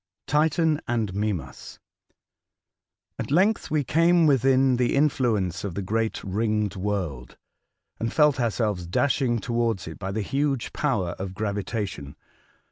TITAX 0.25 0.81
AND 0.87 1.13
MIMAS. 1.13 1.77
At 3.19 3.29
length 3.29 3.69
we 3.69 3.83
came 3.83 4.25
within 4.25 4.77
the 4.77 4.95
influence 4.95 5.63
of 5.63 5.75
the 5.75 5.83
great 5.83 6.23
Ringed 6.23 6.75
World, 6.75 7.37
and 7.99 8.11
felt 8.11 8.39
ourselves 8.39 8.87
dashing 8.87 9.37
towards 9.37 9.87
it 9.87 9.99
by 9.99 10.11
the 10.11 10.23
mighty 10.33 10.69
power 10.73 11.09
of 11.19 11.35
gravitation. 11.35 12.15